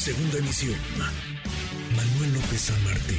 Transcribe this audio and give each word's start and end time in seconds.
Segunda 0.00 0.38
emisión. 0.38 0.78
Manuel 1.94 2.32
López 2.32 2.58
San 2.58 2.84
Martín, 2.84 3.18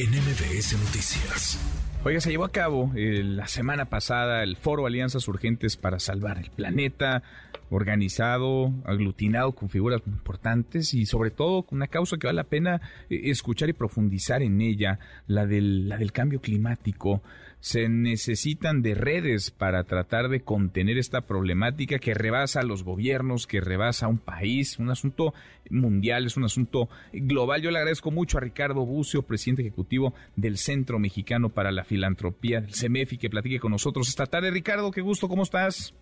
en 0.00 0.10
MBS 0.10 0.72
Noticias. 0.72 1.56
Oiga, 2.02 2.20
se 2.20 2.30
llevó 2.30 2.44
a 2.44 2.50
cabo 2.50 2.90
eh, 2.96 3.22
la 3.22 3.46
semana 3.46 3.84
pasada 3.84 4.42
el 4.42 4.56
foro 4.56 4.86
Alianzas 4.86 5.28
Urgentes 5.28 5.76
para 5.76 6.00
Salvar 6.00 6.38
el 6.38 6.50
Planeta, 6.50 7.22
organizado, 7.70 8.72
aglutinado 8.84 9.52
con 9.52 9.68
figuras 9.68 10.02
importantes 10.06 10.94
y 10.94 11.06
sobre 11.06 11.30
todo 11.30 11.66
una 11.70 11.88
causa 11.88 12.16
que 12.16 12.26
vale 12.26 12.36
la 12.36 12.44
pena 12.44 12.80
eh, 13.10 13.30
escuchar 13.30 13.68
y 13.68 13.72
profundizar 13.72 14.42
en 14.42 14.60
ella, 14.60 14.98
la 15.26 15.46
del, 15.46 15.88
la 15.88 15.98
del 15.98 16.12
cambio 16.12 16.40
climático. 16.40 17.22
Se 17.58 17.88
necesitan 17.88 18.82
de 18.82 18.94
redes 18.94 19.50
para 19.50 19.82
tratar 19.84 20.28
de 20.28 20.42
contener 20.42 20.98
esta 20.98 21.22
problemática 21.22 21.98
que 21.98 22.14
rebasa 22.14 22.60
a 22.60 22.64
los 22.64 22.84
gobiernos, 22.84 23.46
que 23.46 23.60
rebasa 23.60 24.06
a 24.06 24.08
un 24.08 24.18
país, 24.18 24.78
un 24.78 24.90
asunto 24.90 25.34
mundial, 25.70 26.26
es 26.26 26.36
un 26.36 26.44
asunto 26.44 26.88
global. 27.12 27.62
Yo 27.62 27.70
le 27.70 27.78
agradezco 27.78 28.10
mucho 28.10 28.38
a 28.38 28.42
Ricardo 28.42 28.84
Bucio, 28.84 29.22
presidente 29.22 29.62
ejecutivo 29.62 30.14
del 30.36 30.58
Centro 30.58 30.98
Mexicano 30.98 31.48
para 31.48 31.72
la 31.72 31.82
Filantropía, 31.82 32.60
del 32.60 32.74
CEMEFI, 32.74 33.18
que 33.18 33.30
platique 33.30 33.58
con 33.58 33.72
nosotros 33.72 34.08
esta 34.08 34.26
tarde. 34.26 34.50
Ricardo, 34.50 34.90
qué 34.92 35.00
gusto, 35.00 35.26
¿cómo 35.26 35.42
estás? 35.42 35.94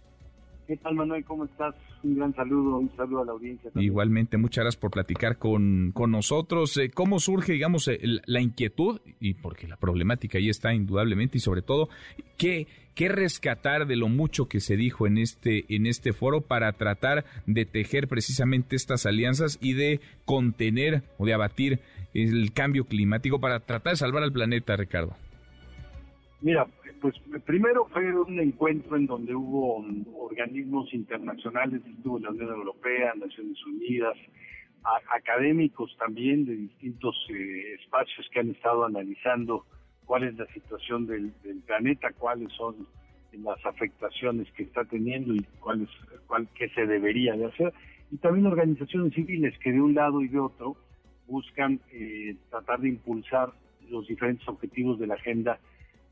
¿Qué 0.66 0.78
tal, 0.78 0.94
Manuel? 0.94 1.24
¿Cómo 1.24 1.44
estás? 1.44 1.74
Un 2.02 2.16
gran 2.16 2.34
saludo, 2.34 2.78
un 2.78 2.94
saludo 2.96 3.22
a 3.22 3.24
la 3.26 3.32
audiencia. 3.32 3.70
Igualmente, 3.74 4.38
muchas 4.38 4.64
gracias 4.64 4.80
por 4.80 4.90
platicar 4.90 5.38
con, 5.38 5.92
con 5.92 6.10
nosotros. 6.10 6.76
Eh, 6.78 6.90
¿Cómo 6.90 7.20
surge, 7.20 7.52
digamos, 7.52 7.86
eh, 7.88 8.00
la 8.24 8.40
inquietud? 8.40 9.00
Y 9.20 9.34
porque 9.34 9.68
la 9.68 9.76
problemática 9.76 10.38
ahí 10.38 10.48
está 10.48 10.72
indudablemente, 10.72 11.36
y 11.38 11.40
sobre 11.40 11.60
todo, 11.60 11.88
¿qué, 12.38 12.66
qué 12.94 13.10
rescatar 13.10 13.86
de 13.86 13.96
lo 13.96 14.08
mucho 14.08 14.48
que 14.48 14.60
se 14.60 14.76
dijo 14.76 15.06
en 15.06 15.18
este, 15.18 15.66
en 15.68 15.86
este 15.86 16.14
foro 16.14 16.40
para 16.40 16.72
tratar 16.72 17.26
de 17.46 17.66
tejer 17.66 18.08
precisamente 18.08 18.76
estas 18.76 19.04
alianzas 19.04 19.58
y 19.60 19.74
de 19.74 20.00
contener 20.24 21.02
o 21.18 21.26
de 21.26 21.34
abatir 21.34 21.80
el 22.14 22.52
cambio 22.52 22.84
climático 22.84 23.38
para 23.40 23.60
tratar 23.60 23.92
de 23.92 23.98
salvar 23.98 24.22
al 24.22 24.32
planeta, 24.32 24.76
Ricardo? 24.76 25.14
Mira, 26.44 26.66
pues 27.00 27.14
primero 27.46 27.86
fue 27.86 28.14
un 28.14 28.38
encuentro 28.38 28.98
en 28.98 29.06
donde 29.06 29.34
hubo 29.34 29.82
organismos 30.18 30.92
internacionales, 30.92 31.80
estuvo 31.86 32.18
la 32.18 32.28
Unión 32.28 32.50
Europea, 32.50 33.14
Naciones 33.14 33.56
Unidas, 33.64 34.14
académicos 35.10 35.96
también 35.98 36.44
de 36.44 36.54
distintos 36.54 37.16
eh, 37.30 37.76
espacios 37.80 38.28
que 38.30 38.40
han 38.40 38.50
estado 38.50 38.84
analizando 38.84 39.64
cuál 40.04 40.24
es 40.24 40.36
la 40.36 40.44
situación 40.48 41.06
del, 41.06 41.32
planeta, 41.64 42.12
cuáles 42.12 42.52
son 42.52 42.86
las 43.32 43.64
afectaciones 43.64 44.46
que 44.52 44.64
está 44.64 44.84
teniendo 44.84 45.34
y 45.34 45.42
cuál 45.60 45.84
es, 45.84 45.88
cuál, 46.26 46.46
qué 46.54 46.68
se 46.74 46.84
debería 46.84 47.32
de 47.38 47.46
hacer. 47.46 47.72
Y 48.10 48.18
también 48.18 48.44
organizaciones 48.44 49.14
civiles 49.14 49.58
que 49.60 49.72
de 49.72 49.80
un 49.80 49.94
lado 49.94 50.20
y 50.20 50.28
de 50.28 50.40
otro 50.40 50.76
buscan 51.26 51.80
eh, 51.90 52.36
tratar 52.50 52.80
de 52.80 52.90
impulsar 52.90 53.48
los 53.88 54.06
diferentes 54.06 54.46
objetivos 54.46 54.98
de 54.98 55.06
la 55.06 55.14
agenda 55.14 55.58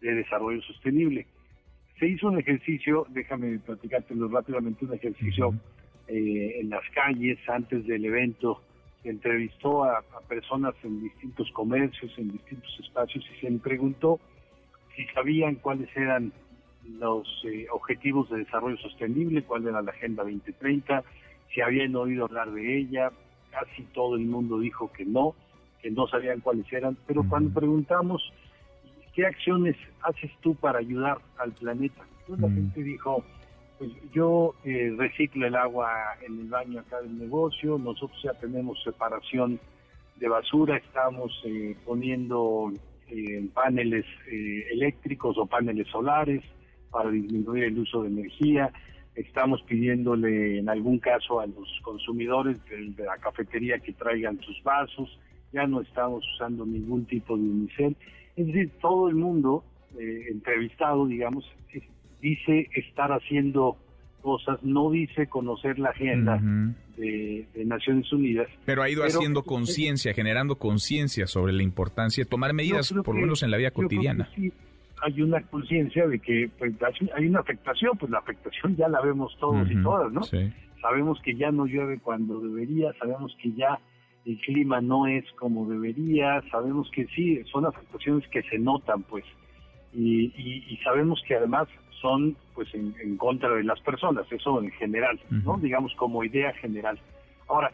de 0.02 0.14
desarrollo 0.16 0.60
sostenible. 0.62 1.26
Se 1.98 2.06
hizo 2.08 2.28
un 2.28 2.38
ejercicio, 2.38 3.06
déjame 3.10 3.58
platicártelo 3.60 4.28
rápidamente, 4.28 4.84
un 4.84 4.94
ejercicio 4.94 5.54
eh, 6.08 6.58
en 6.60 6.68
las 6.70 6.82
calles 6.94 7.38
antes 7.48 7.86
del 7.86 8.04
evento. 8.04 8.60
Se 9.02 9.10
entrevistó 9.10 9.84
a, 9.84 10.02
personas 10.28 10.74
en 10.82 11.02
distintos 11.02 11.50
comercios, 11.52 12.12
en 12.18 12.32
distintos 12.32 12.76
espacios 12.80 13.24
y 13.30 13.40
se 13.40 13.50
le 13.50 13.58
preguntó 13.58 14.18
si 14.96 15.04
sabían 15.06 15.56
cuáles 15.56 15.94
eran 15.96 16.32
los 16.98 17.26
eh, 17.44 17.66
objetivos 17.70 18.28
de 18.30 18.38
desarrollo 18.38 18.76
sostenible, 18.78 19.42
cuál 19.42 19.66
era 19.66 19.82
la 19.82 19.90
Agenda 19.92 20.22
2030, 20.24 21.04
si 21.52 21.60
habían 21.60 21.94
oído 21.94 22.24
hablar 22.24 22.50
de 22.50 22.78
ella. 22.78 23.10
Casi 23.50 23.82
todo 23.94 24.16
el 24.16 24.24
mundo 24.24 24.58
dijo 24.58 24.90
que 24.92 25.04
no, 25.04 25.34
que 25.82 25.90
no 25.90 26.06
sabían 26.08 26.40
cuáles 26.40 26.70
eran, 26.72 26.96
pero 27.06 27.22
cuando 27.28 27.52
preguntamos 27.52 28.22
¿qué 29.14 29.26
acciones 29.26 29.76
haces 30.02 30.30
tú 30.40 30.54
para 30.54 30.78
ayudar 30.78 31.18
al 31.38 31.52
planeta? 31.52 32.02
Entonces 32.20 32.42
la 32.42 32.48
mm. 32.48 32.54
gente 32.54 32.82
dijo, 32.82 33.24
pues 33.78 33.90
yo 34.12 34.54
eh, 34.64 34.94
reciclo 34.96 35.46
el 35.46 35.56
agua 35.56 35.90
en 36.24 36.38
el 36.40 36.48
baño 36.48 36.80
acá 36.80 37.00
del 37.00 37.18
negocio, 37.18 37.78
nosotros 37.78 38.20
ya 38.22 38.32
tenemos 38.34 38.82
separación 38.82 39.58
de 40.16 40.28
basura, 40.28 40.76
estamos 40.76 41.32
eh, 41.44 41.76
poniendo 41.84 42.72
eh, 43.08 43.48
paneles 43.52 44.04
eléctricos 44.28 45.36
o 45.36 45.46
paneles 45.46 45.88
solares 45.88 46.42
para 46.90 47.10
disminuir 47.10 47.64
el 47.64 47.78
uso 47.78 48.02
de 48.02 48.10
energía, 48.10 48.72
estamos 49.14 49.62
pidiéndole 49.62 50.58
en 50.58 50.68
algún 50.68 50.98
caso 50.98 51.40
a 51.40 51.46
los 51.46 51.68
consumidores 51.82 52.58
de, 52.66 53.04
la 53.04 53.18
cafetería 53.18 53.78
que 53.78 53.92
traigan 53.92 54.40
sus 54.42 54.62
vasos, 54.62 55.18
ya 55.52 55.66
no 55.66 55.80
estamos 55.80 56.24
usando 56.34 56.64
ningún 56.64 57.04
tipo 57.06 57.36
de 57.36 57.42
unicel 57.42 57.96
es 58.36 58.46
decir, 58.46 58.70
todo 58.80 59.08
el 59.08 59.14
mundo 59.14 59.64
eh, 59.98 60.26
entrevistado, 60.30 61.06
digamos, 61.06 61.44
dice 62.20 62.68
estar 62.74 63.12
haciendo 63.12 63.76
cosas, 64.22 64.62
no 64.62 64.90
dice 64.90 65.26
conocer 65.26 65.78
la 65.78 65.90
agenda 65.90 66.40
de, 66.96 67.46
Naciones 67.66 68.10
Unidas. 68.12 68.48
Pero 68.64 68.82
ha 68.82 68.88
ido 68.88 69.04
haciendo 69.04 69.42
conciencia, 69.42 70.14
generando 70.14 70.56
conciencia 70.56 71.26
sobre 71.26 71.52
la 71.52 71.62
importancia 71.62 72.24
de 72.24 72.30
tomar 72.30 72.52
medidas, 72.52 72.92
por 73.04 73.14
lo 73.14 73.22
menos 73.22 73.42
en 73.42 73.50
la 73.50 73.56
vida 73.56 73.70
cotidiana. 73.70 74.28
Sí, 74.34 74.52
hay 75.02 75.20
una 75.20 75.42
conciencia 75.42 76.06
de 76.06 76.18
que 76.18 76.50
pues, 76.58 76.72
hay 77.14 77.26
una 77.26 77.40
afectación, 77.40 77.96
pues 77.98 78.10
la 78.10 78.18
afectación 78.18 78.76
ya 78.76 78.88
la 78.88 79.00
vemos 79.00 79.36
todos 79.40 79.70
y 79.70 79.82
todas, 79.82 80.12
¿no? 80.12 80.22
Sabemos 80.80 81.20
que 81.22 81.34
ya 81.34 81.50
no 81.52 81.66
llueve 81.66 81.98
cuando 82.00 82.40
debería, 82.40 82.92
sabemos 82.98 83.36
que 83.40 83.52
ya 83.52 83.78
el 84.24 84.38
clima 84.38 84.80
no 84.80 85.06
es 85.06 85.24
como 85.32 85.68
debería, 85.68 86.42
sabemos 86.50 86.90
que 86.90 87.06
sí, 87.08 87.42
son 87.50 87.66
afectaciones 87.66 88.26
que 88.28 88.42
se 88.42 88.58
notan, 88.58 89.02
pues, 89.02 89.24
y, 89.92 90.32
y, 90.36 90.76
sabemos 90.78 91.22
que 91.26 91.34
además 91.34 91.68
son, 92.00 92.34
pues, 92.54 92.72
en, 92.74 93.16
contra 93.18 93.50
de 93.50 93.64
las 93.64 93.78
personas, 93.80 94.30
eso 94.30 94.62
en 94.62 94.70
general, 94.72 95.20
¿no? 95.28 95.58
Digamos 95.58 95.94
como 95.96 96.24
idea 96.24 96.52
general. 96.54 96.98
Ahora, 97.48 97.70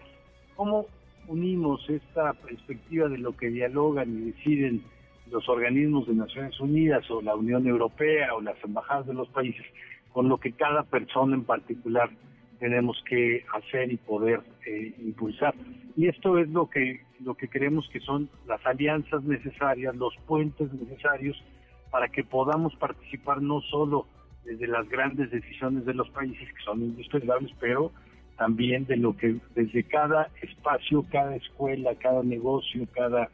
¿cómo 0.57 0.87
unimos 1.29 1.89
esta 1.89 2.33
perspectiva 2.33 3.09
de 3.09 3.19
lo 3.19 3.37
que 3.37 3.51
dialogan 3.51 4.11
y 4.11 4.33
deciden 4.33 4.83
los 5.31 5.49
organismos 5.49 6.09
de 6.09 6.15
Naciones 6.15 6.59
Unidas 6.59 7.09
o 7.11 7.23
la 7.23 7.37
Unión 7.37 7.67
Europea 7.67 8.35
o 8.35 8.41
las 8.41 8.57
embajadas 8.65 9.07
de 9.07 9.15
los 9.15 9.29
países 9.29 9.65
con 10.13 10.29
lo 10.29 10.39
que 10.39 10.53
cada 10.53 10.83
persona 10.85 11.37
en 11.37 11.45
particular 11.45 12.11
tenemos 12.59 13.03
que 13.09 13.45
hacer 13.55 13.93
y 13.93 13.97
poder 13.97 14.41
eh, 14.67 14.95
impulsar. 14.99 15.55
Y 15.97 16.09
esto 16.09 16.39
es 16.39 16.49
lo 16.49 16.69
que, 16.69 17.01
lo 17.21 17.35
que 17.35 17.49
creemos 17.49 17.89
que 17.93 18.01
son 18.01 18.29
las 18.47 18.65
alianzas 18.67 19.23
necesarias, 19.25 19.95
los 19.97 20.15
puentes 20.27 20.73
necesarios 20.73 21.43
para 21.91 22.09
que 22.09 22.25
podamos 22.25 22.75
participar 22.77 23.41
no 23.41 23.61
solo 23.63 24.07
desde 24.45 24.67
las 24.67 24.89
grandes 24.89 25.31
decisiones 25.31 25.85
de 25.85 25.95
los 25.95 26.09
países 26.11 26.49
que 26.49 26.63
son 26.65 26.83
indispensables, 26.83 27.53
pero 27.61 27.93
también 28.37 28.87
de 28.87 28.97
lo 28.97 29.17
que 29.17 29.37
desde 29.55 29.83
cada 29.85 30.31
espacio, 30.43 31.05
cada 31.11 31.37
escuela, 31.37 31.95
cada 31.97 32.23
negocio, 32.23 32.87
cada 32.95 33.29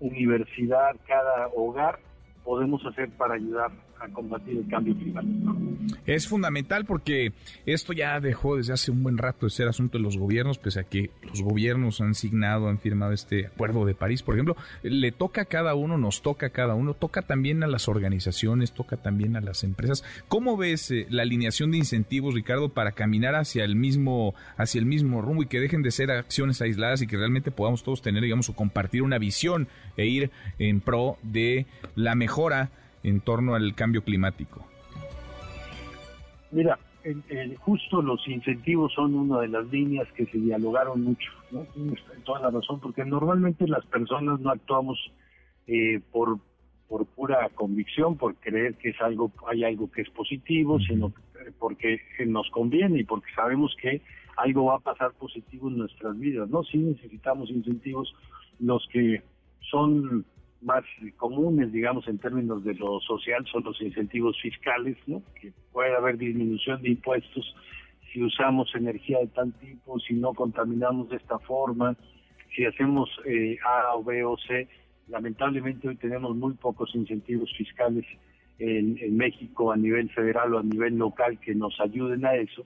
universidad, 0.00 0.96
cada 1.06 1.48
hogar 1.54 1.98
podemos 2.44 2.84
hacer 2.84 3.10
para 3.16 3.34
ayudar 3.34 3.70
combatir 4.08 4.58
el 4.58 4.68
cambio 4.68 4.94
climático. 4.94 5.56
Es 6.06 6.28
fundamental 6.28 6.84
porque 6.84 7.32
esto 7.66 7.92
ya 7.92 8.20
dejó 8.20 8.56
desde 8.56 8.72
hace 8.72 8.90
un 8.90 9.02
buen 9.02 9.18
rato 9.18 9.46
de 9.46 9.50
ser 9.50 9.68
asunto 9.68 9.98
de 9.98 10.04
los 10.04 10.16
gobiernos, 10.16 10.58
pese 10.58 10.80
a 10.80 10.84
que 10.84 11.10
los 11.22 11.42
gobiernos 11.42 12.00
han 12.00 12.14
signado, 12.14 12.68
han 12.68 12.78
firmado 12.78 13.12
este 13.12 13.46
acuerdo 13.46 13.84
de 13.84 13.94
París, 13.94 14.22
por 14.22 14.34
ejemplo, 14.34 14.56
le 14.82 15.12
toca 15.12 15.42
a 15.42 15.44
cada 15.46 15.74
uno, 15.74 15.98
nos 15.98 16.22
toca 16.22 16.46
a 16.46 16.50
cada 16.50 16.74
uno, 16.74 16.94
toca 16.94 17.22
también 17.22 17.62
a 17.62 17.66
las 17.66 17.88
organizaciones, 17.88 18.72
toca 18.72 18.96
también 18.96 19.36
a 19.36 19.40
las 19.40 19.64
empresas. 19.64 20.04
¿Cómo 20.28 20.56
ves 20.56 20.90
eh, 20.90 21.06
la 21.10 21.22
alineación 21.22 21.70
de 21.70 21.78
incentivos, 21.78 22.34
Ricardo, 22.34 22.68
para 22.68 22.92
caminar 22.92 23.34
hacia 23.34 23.64
el 23.64 23.76
mismo 23.76 24.34
hacia 24.56 24.78
el 24.78 24.86
mismo 24.86 25.22
rumbo 25.22 25.42
y 25.42 25.46
que 25.46 25.60
dejen 25.60 25.82
de 25.82 25.90
ser 25.90 26.10
acciones 26.10 26.60
aisladas 26.60 27.02
y 27.02 27.06
que 27.06 27.16
realmente 27.16 27.50
podamos 27.50 27.82
todos 27.82 28.02
tener, 28.02 28.22
digamos, 28.22 28.48
o 28.48 28.54
compartir 28.54 29.02
una 29.02 29.18
visión 29.18 29.68
e 29.96 30.06
ir 30.06 30.30
en 30.58 30.80
pro 30.80 31.18
de 31.22 31.66
la 31.94 32.14
mejora 32.14 32.70
en 33.04 33.20
torno 33.20 33.54
al 33.54 33.74
cambio 33.74 34.02
climático? 34.02 34.66
Mira, 36.50 36.78
justo 37.58 38.02
los 38.02 38.26
incentivos 38.26 38.92
son 38.94 39.14
una 39.14 39.40
de 39.40 39.48
las 39.48 39.66
líneas 39.66 40.08
que 40.12 40.26
se 40.26 40.38
dialogaron 40.38 41.02
mucho, 41.02 41.30
¿no? 41.50 41.66
toda 42.24 42.40
la 42.40 42.50
razón, 42.50 42.80
porque 42.80 43.04
normalmente 43.04 43.68
las 43.68 43.84
personas 43.86 44.40
no 44.40 44.50
actuamos 44.50 44.98
eh, 45.66 46.00
por 46.10 46.38
por 46.88 47.06
pura 47.06 47.48
convicción, 47.54 48.16
por 48.16 48.36
creer 48.36 48.74
que 48.74 48.90
es 48.90 49.00
algo, 49.00 49.32
hay 49.48 49.64
algo 49.64 49.90
que 49.90 50.02
es 50.02 50.10
positivo, 50.10 50.78
sino 50.80 51.12
porque 51.58 51.98
nos 52.26 52.48
conviene 52.50 53.00
y 53.00 53.04
porque 53.04 53.26
sabemos 53.34 53.74
que 53.80 54.02
algo 54.36 54.66
va 54.66 54.76
a 54.76 54.80
pasar 54.80 55.12
positivo 55.14 55.68
en 55.68 55.78
nuestras 55.78 56.18
vidas, 56.18 56.48
¿no? 56.50 56.62
Sí 56.62 56.78
necesitamos 56.78 57.50
incentivos, 57.50 58.14
los 58.60 58.86
que 58.92 59.22
son 59.70 60.24
más 60.64 60.84
comunes, 61.16 61.72
digamos, 61.72 62.08
en 62.08 62.18
términos 62.18 62.64
de 62.64 62.74
lo 62.74 63.00
social, 63.00 63.46
son 63.46 63.64
los 63.64 63.80
incentivos 63.80 64.40
fiscales, 64.40 64.96
¿no? 65.06 65.22
Que 65.40 65.52
puede 65.72 65.94
haber 65.94 66.18
disminución 66.18 66.82
de 66.82 66.90
impuestos 66.90 67.54
si 68.14 68.22
usamos 68.22 68.72
energía 68.76 69.18
de 69.18 69.26
tal 69.26 69.52
tipo, 69.54 69.98
si 69.98 70.14
no 70.14 70.32
contaminamos 70.34 71.08
de 71.08 71.16
esta 71.16 71.38
forma, 71.40 71.96
si 72.54 72.64
hacemos 72.64 73.10
eh, 73.26 73.58
A 73.66 73.96
o 73.96 74.04
B 74.04 74.24
o 74.24 74.36
C, 74.38 74.68
lamentablemente 75.08 75.88
hoy 75.88 75.96
tenemos 75.96 76.36
muy 76.36 76.54
pocos 76.54 76.94
incentivos 76.94 77.52
fiscales 77.58 78.06
en, 78.60 79.16
México 79.16 79.72
a 79.72 79.76
nivel 79.76 80.08
federal 80.10 80.54
o 80.54 80.60
a 80.60 80.62
nivel 80.62 80.96
local 80.96 81.40
que 81.40 81.56
nos 81.56 81.78
ayuden 81.80 82.24
a 82.24 82.36
eso. 82.36 82.64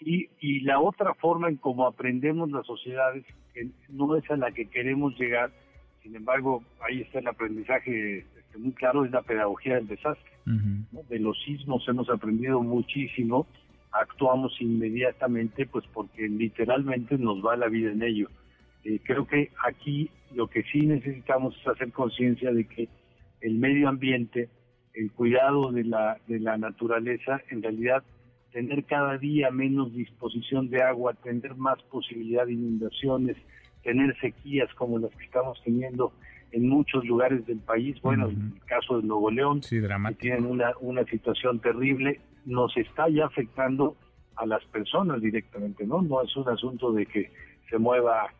Y, 0.00 0.28
y 0.40 0.60
la 0.62 0.80
otra 0.80 1.14
forma 1.14 1.48
en 1.48 1.56
cómo 1.56 1.86
aprendemos 1.86 2.50
las 2.50 2.66
sociedades, 2.66 3.24
que 3.54 3.68
no 3.90 4.16
es 4.16 4.28
a 4.28 4.36
la 4.36 4.50
que 4.50 4.66
queremos 4.66 5.16
llegar, 5.20 5.52
sin 6.02 6.16
embargo, 6.16 6.62
ahí 6.80 7.02
está 7.02 7.18
el 7.18 7.28
aprendizaje 7.28 8.18
este, 8.18 8.58
muy 8.58 8.72
claro, 8.72 9.04
es 9.04 9.10
la 9.10 9.22
pedagogía 9.22 9.76
del 9.76 9.88
desastre. 9.88 10.30
De 11.08 11.18
los 11.20 11.40
sismos 11.44 11.86
hemos 11.88 12.08
aprendido 12.10 12.60
muchísimo, 12.62 13.46
actuamos 13.92 14.52
inmediatamente, 14.60 15.66
pues 15.66 15.84
porque 15.92 16.28
literalmente 16.28 17.18
nos 17.18 17.44
va 17.44 17.56
la 17.56 17.68
vida 17.68 17.92
en 17.92 18.02
ello. 18.02 18.28
Eh, 18.84 18.98
creo 19.04 19.26
que 19.26 19.50
aquí 19.64 20.10
lo 20.34 20.48
que 20.48 20.62
sí 20.64 20.86
necesitamos 20.86 21.56
es 21.60 21.68
hacer 21.68 21.92
conciencia 21.92 22.52
de 22.52 22.64
que 22.64 22.88
el 23.40 23.56
medio 23.56 23.88
ambiente, 23.88 24.48
el 24.94 25.12
cuidado 25.12 25.70
de 25.70 25.84
la, 25.84 26.18
de 26.26 26.40
la 26.40 26.56
naturaleza, 26.56 27.40
en 27.50 27.62
realidad 27.62 28.02
tener 28.52 28.84
cada 28.84 29.16
día 29.18 29.50
menos 29.50 29.92
disposición 29.92 30.70
de 30.70 30.82
agua, 30.82 31.14
tener 31.14 31.54
más 31.54 31.80
posibilidad 31.84 32.46
de 32.46 32.54
inundaciones, 32.54 33.36
tener 33.82 34.18
sequías 34.20 34.72
como 34.74 34.98
las 34.98 35.10
que 35.12 35.24
estamos 35.24 35.60
teniendo 35.64 36.12
en 36.52 36.68
muchos 36.68 37.04
lugares 37.04 37.46
del 37.46 37.58
país. 37.58 38.00
Bueno, 38.02 38.28
en 38.28 38.54
el 38.54 38.64
caso 38.66 39.00
de 39.00 39.06
Nuevo 39.06 39.30
León, 39.30 39.62
sí, 39.62 39.80
que 39.80 40.14
tienen 40.14 40.46
una, 40.46 40.72
una 40.80 41.04
situación 41.04 41.60
terrible, 41.60 42.20
nos 42.44 42.76
está 42.76 43.08
ya 43.08 43.26
afectando 43.26 43.96
a 44.36 44.46
las 44.46 44.64
personas 44.66 45.20
directamente, 45.20 45.86
¿no? 45.86 46.02
No 46.02 46.22
es 46.22 46.34
un 46.36 46.48
asunto 46.48 46.92
de 46.92 47.06
que 47.06 47.30
se 47.68 47.78
mueva 47.78 48.32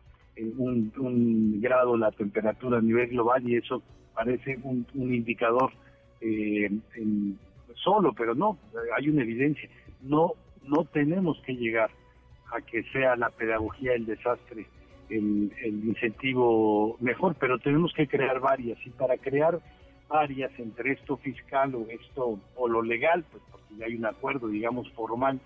un, 0.57 0.91
un 0.97 1.61
grado 1.61 1.95
la 1.95 2.11
temperatura 2.11 2.79
a 2.79 2.81
nivel 2.81 3.09
global 3.09 3.47
y 3.47 3.57
eso 3.57 3.81
parece 4.13 4.59
un, 4.63 4.85
un 4.95 5.13
indicador 5.13 5.71
eh, 6.19 6.69
solo, 7.75 8.13
pero 8.13 8.35
no, 8.35 8.57
hay 8.97 9.09
una 9.09 9.21
evidencia. 9.21 9.69
No, 10.01 10.33
no 10.67 10.85
tenemos 10.85 11.41
que 11.45 11.53
llegar 11.53 11.91
a 12.51 12.61
que 12.61 12.83
sea 12.91 13.15
la 13.15 13.29
pedagogía 13.29 13.93
el 13.93 14.05
desastre 14.05 14.67
el, 15.11 15.51
incentivo 15.85 16.97
mejor, 16.99 17.35
pero 17.39 17.59
tenemos 17.59 17.93
que 17.93 18.07
crear 18.07 18.39
varias. 18.39 18.77
Y 18.85 18.89
para 18.91 19.17
crear 19.17 19.59
varias 20.07 20.51
entre 20.59 20.93
esto 20.93 21.17
fiscal 21.17 21.75
o 21.75 21.85
esto 21.89 22.39
o 22.55 22.67
lo 22.67 22.81
legal, 22.81 23.23
pues 23.31 23.43
porque 23.51 23.75
ya 23.77 23.85
hay 23.85 23.95
un 23.95 24.05
acuerdo, 24.05 24.47
digamos, 24.47 24.89
formal, 24.91 25.39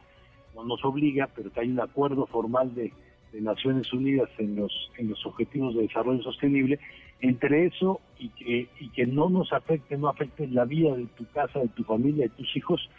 no 0.55 0.63
nos 0.63 0.83
obliga, 0.85 1.29
pero 1.35 1.51
que 1.51 1.59
hay 1.59 1.69
un 1.69 1.79
acuerdo 1.79 2.25
formal 2.27 2.73
de, 2.75 2.93
de 3.31 3.41
Naciones 3.41 3.91
Unidas 3.91 4.29
en 4.37 4.55
los 4.55 4.91
en 4.97 5.09
los 5.09 5.25
objetivos 5.25 5.75
de 5.75 5.83
desarrollo 5.83 6.23
sostenible, 6.23 6.79
entre 7.21 7.65
eso 7.65 7.99
y 8.17 8.29
que 8.29 8.67
y 8.79 8.89
que 8.89 9.05
no 9.05 9.29
nos 9.29 9.51
afecte, 9.51 9.97
no 9.97 10.07
afecte 10.07 10.47
la 10.47 10.65
vida 10.65 10.95
de 10.95 11.05
tu 11.17 11.25
casa, 11.31 11.59
de 11.59 11.67
tu 11.69 11.83
familia, 11.83 12.23
de 12.23 12.35
tus 12.35 12.55
hijos, 12.55 12.89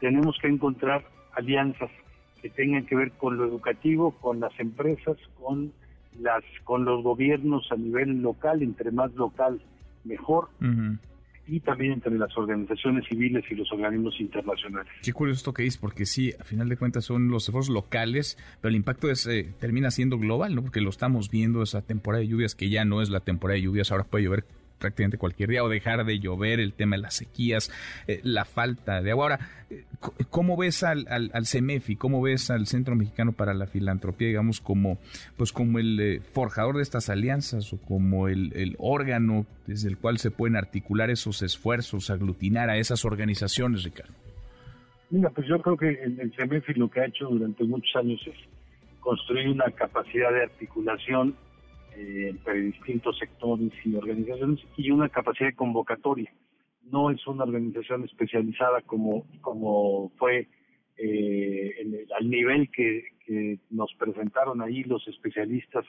tenemos 0.00 0.36
que 0.40 0.48
encontrar 0.48 1.04
alianzas 1.32 1.90
que 2.42 2.50
tengan 2.50 2.84
que 2.84 2.94
ver 2.94 3.12
con 3.12 3.38
lo 3.38 3.46
educativo, 3.46 4.10
con 4.20 4.40
las 4.40 4.52
empresas, 4.60 5.16
con 5.40 5.72
las 6.20 6.42
con 6.64 6.84
los 6.84 7.02
gobiernos 7.02 7.66
a 7.70 7.76
nivel 7.76 8.22
local, 8.22 8.62
entre 8.62 8.90
más 8.90 9.12
local 9.14 9.60
mejor. 10.04 10.48
Y 11.46 11.60
también 11.60 11.92
entre 11.92 12.16
las 12.16 12.34
organizaciones 12.38 13.04
civiles 13.06 13.44
y 13.50 13.54
los 13.54 13.70
organismos 13.70 14.18
internacionales. 14.18 14.90
Qué 15.02 15.12
curioso 15.12 15.38
esto 15.38 15.52
que 15.52 15.64
dices, 15.64 15.78
porque 15.78 16.06
sí, 16.06 16.32
a 16.40 16.44
final 16.44 16.70
de 16.70 16.78
cuentas 16.78 17.04
son 17.04 17.28
los 17.28 17.46
esfuerzos 17.46 17.72
locales, 17.72 18.38
pero 18.62 18.70
el 18.70 18.76
impacto 18.76 19.10
es, 19.10 19.26
eh, 19.26 19.52
termina 19.60 19.90
siendo 19.90 20.18
global, 20.18 20.54
¿no? 20.54 20.62
Porque 20.62 20.80
lo 20.80 20.88
estamos 20.88 21.30
viendo 21.30 21.62
esa 21.62 21.82
temporada 21.82 22.22
de 22.22 22.28
lluvias 22.28 22.54
que 22.54 22.70
ya 22.70 22.86
no 22.86 23.02
es 23.02 23.10
la 23.10 23.20
temporada 23.20 23.56
de 23.56 23.62
lluvias, 23.62 23.92
ahora 23.92 24.04
puede 24.04 24.24
llover 24.24 24.46
prácticamente 24.78 25.18
cualquier 25.18 25.48
día 25.48 25.64
o 25.64 25.68
dejar 25.68 26.04
de 26.04 26.18
llover, 26.18 26.60
el 26.60 26.72
tema 26.72 26.96
de 26.96 27.02
las 27.02 27.14
sequías, 27.14 27.70
eh, 28.06 28.20
la 28.22 28.44
falta 28.44 29.00
de 29.02 29.10
agua. 29.10 29.24
Ahora, 29.24 29.48
eh, 29.70 29.84
¿cómo 30.30 30.56
ves 30.56 30.82
al, 30.82 31.06
al, 31.08 31.30
al, 31.32 31.46
CEMEFI? 31.46 31.96
¿Cómo 31.96 32.20
ves 32.20 32.50
al 32.50 32.66
Centro 32.66 32.94
Mexicano 32.94 33.32
para 33.32 33.54
la 33.54 33.66
Filantropía, 33.66 34.28
digamos, 34.28 34.60
como, 34.60 34.98
pues 35.36 35.52
como 35.52 35.78
el 35.78 36.00
eh, 36.00 36.20
forjador 36.20 36.76
de 36.76 36.82
estas 36.82 37.08
alianzas 37.08 37.72
o 37.72 37.78
como 37.78 38.28
el, 38.28 38.52
el, 38.54 38.76
órgano 38.78 39.46
desde 39.66 39.88
el 39.88 39.96
cual 39.96 40.18
se 40.18 40.30
pueden 40.30 40.56
articular 40.56 41.10
esos 41.10 41.42
esfuerzos, 41.42 42.10
aglutinar 42.10 42.70
a 42.70 42.76
esas 42.76 43.04
organizaciones, 43.04 43.84
Ricardo? 43.84 44.12
Mira, 45.10 45.30
pues 45.30 45.46
yo 45.46 45.60
creo 45.62 45.76
que 45.76 45.88
el, 45.88 46.20
el 46.20 46.32
CEMEFI 46.34 46.74
lo 46.74 46.90
que 46.90 47.00
ha 47.00 47.06
hecho 47.06 47.26
durante 47.28 47.64
muchos 47.64 47.94
años 47.96 48.20
es 48.26 48.34
construir 49.00 49.48
una 49.48 49.70
capacidad 49.70 50.32
de 50.32 50.42
articulación 50.42 51.36
entre 51.96 52.60
distintos 52.60 53.18
sectores 53.18 53.72
y 53.84 53.94
organizaciones 53.94 54.60
y 54.76 54.90
una 54.90 55.08
capacidad 55.08 55.50
de 55.50 55.56
convocatoria. 55.56 56.32
No 56.82 57.10
es 57.10 57.26
una 57.26 57.44
organización 57.44 58.04
especializada 58.04 58.82
como, 58.82 59.26
como 59.40 60.10
fue 60.16 60.48
eh, 60.96 62.06
al 62.18 62.28
nivel 62.28 62.70
que, 62.70 63.04
que 63.24 63.58
nos 63.70 63.92
presentaron 63.94 64.60
ahí 64.60 64.84
los 64.84 65.06
especialistas 65.08 65.84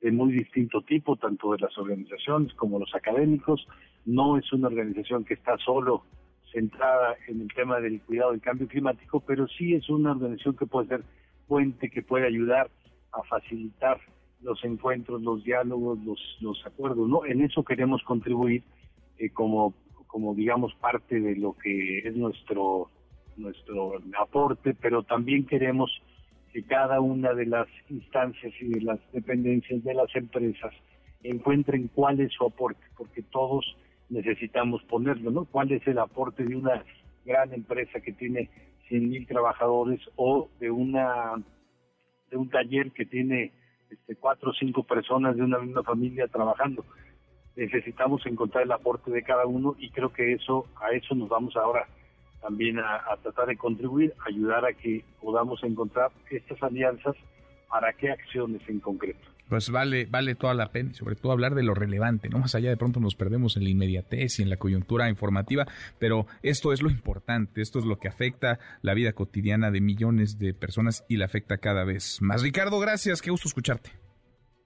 de 0.00 0.12
muy 0.12 0.32
distinto 0.32 0.82
tipo, 0.82 1.16
tanto 1.16 1.52
de 1.52 1.58
las 1.58 1.76
organizaciones 1.76 2.54
como 2.54 2.78
los 2.78 2.94
académicos. 2.94 3.66
No 4.04 4.38
es 4.38 4.52
una 4.52 4.68
organización 4.68 5.24
que 5.24 5.34
está 5.34 5.56
solo 5.58 6.04
centrada 6.52 7.16
en 7.26 7.42
el 7.42 7.48
tema 7.48 7.80
del 7.80 8.00
cuidado 8.02 8.32
del 8.32 8.40
cambio 8.40 8.68
climático, 8.68 9.20
pero 9.20 9.46
sí 9.48 9.74
es 9.74 9.88
una 9.90 10.12
organización 10.12 10.56
que 10.56 10.66
puede 10.66 10.88
ser 10.88 11.04
puente, 11.46 11.90
que 11.90 12.02
puede 12.02 12.26
ayudar 12.26 12.70
a 13.12 13.22
facilitar 13.24 13.98
los 14.42 14.62
encuentros, 14.64 15.22
los 15.22 15.42
diálogos, 15.44 15.98
los, 16.04 16.20
los 16.40 16.66
acuerdos, 16.66 17.08
¿no? 17.08 17.24
En 17.24 17.42
eso 17.42 17.64
queremos 17.64 18.02
contribuir 18.04 18.62
eh, 19.18 19.30
como, 19.30 19.74
como, 20.06 20.34
digamos, 20.34 20.74
parte 20.76 21.20
de 21.20 21.36
lo 21.36 21.56
que 21.56 21.98
es 21.98 22.16
nuestro, 22.16 22.90
nuestro 23.36 24.00
aporte, 24.18 24.74
pero 24.74 25.02
también 25.02 25.44
queremos 25.46 25.90
que 26.52 26.62
cada 26.62 27.00
una 27.00 27.34
de 27.34 27.46
las 27.46 27.68
instancias 27.88 28.52
y 28.60 28.68
de 28.68 28.80
las 28.80 29.00
dependencias 29.12 29.82
de 29.84 29.94
las 29.94 30.14
empresas 30.14 30.72
encuentren 31.22 31.88
cuál 31.88 32.20
es 32.20 32.32
su 32.32 32.46
aporte, 32.46 32.84
porque 32.96 33.22
todos 33.22 33.76
necesitamos 34.08 34.82
ponerlo, 34.84 35.30
¿no? 35.30 35.44
¿Cuál 35.44 35.72
es 35.72 35.86
el 35.86 35.98
aporte 35.98 36.44
de 36.44 36.56
una 36.56 36.84
gran 37.24 37.52
empresa 37.52 38.00
que 38.00 38.12
tiene 38.12 38.50
100 38.88 39.08
mil 39.08 39.26
trabajadores 39.26 40.00
o 40.16 40.48
de 40.60 40.70
una 40.70 41.34
de 42.30 42.36
un 42.36 42.48
taller 42.50 42.92
que 42.92 43.06
tiene 43.06 43.52
este, 43.90 44.16
cuatro 44.16 44.50
o 44.50 44.54
cinco 44.54 44.82
personas 44.82 45.36
de 45.36 45.42
una 45.42 45.58
misma 45.58 45.82
familia 45.82 46.28
trabajando. 46.28 46.84
Necesitamos 47.56 48.24
encontrar 48.26 48.64
el 48.64 48.72
aporte 48.72 49.10
de 49.10 49.22
cada 49.22 49.46
uno 49.46 49.74
y 49.78 49.90
creo 49.90 50.12
que 50.12 50.32
eso 50.32 50.66
a 50.76 50.92
eso 50.92 51.14
nos 51.14 51.28
vamos 51.28 51.56
ahora 51.56 51.86
también 52.40 52.78
a, 52.78 52.96
a 52.96 53.16
tratar 53.16 53.48
de 53.48 53.56
contribuir, 53.56 54.14
ayudar 54.26 54.64
a 54.64 54.72
que 54.72 55.04
podamos 55.20 55.62
encontrar 55.64 56.12
estas 56.30 56.62
alianzas 56.62 57.16
para 57.68 57.92
qué 57.94 58.10
acciones 58.10 58.62
en 58.68 58.78
concreto 58.78 59.37
pues 59.48 59.70
vale, 59.70 60.06
vale 60.06 60.34
toda 60.34 60.54
la 60.54 60.70
pena, 60.70 60.92
sobre 60.94 61.16
todo 61.16 61.32
hablar 61.32 61.54
de 61.54 61.62
lo 61.62 61.74
relevante, 61.74 62.28
¿no? 62.28 62.38
Más 62.38 62.54
allá 62.54 62.70
de 62.70 62.76
pronto 62.76 63.00
nos 63.00 63.14
perdemos 63.14 63.56
en 63.56 63.64
la 63.64 63.70
inmediatez 63.70 64.38
y 64.38 64.42
en 64.42 64.50
la 64.50 64.56
coyuntura 64.56 65.08
informativa, 65.08 65.66
pero 65.98 66.26
esto 66.42 66.72
es 66.72 66.82
lo 66.82 66.90
importante, 66.90 67.60
esto 67.60 67.78
es 67.78 67.84
lo 67.84 67.98
que 67.98 68.08
afecta 68.08 68.58
la 68.82 68.94
vida 68.94 69.12
cotidiana 69.12 69.70
de 69.70 69.80
millones 69.80 70.38
de 70.38 70.54
personas 70.54 71.04
y 71.08 71.16
la 71.16 71.26
afecta 71.26 71.58
cada 71.58 71.84
vez 71.84 72.18
más. 72.20 72.42
Ricardo, 72.42 72.78
gracias, 72.78 73.22
qué 73.22 73.30
gusto 73.30 73.48
escucharte. 73.48 73.90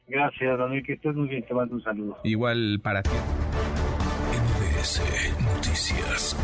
Gracias, 0.08 0.58
Daniel, 0.58 0.82
que 0.84 0.94
estés 0.94 1.14
muy 1.14 1.28
bien, 1.28 1.44
te 1.46 1.54
mando 1.54 1.74
un 1.74 1.82
saludo. 1.82 2.18
Igual 2.24 2.80
para 2.82 3.02
ti. 3.02 3.10
NBS 4.32 5.00
Noticias. 5.42 6.36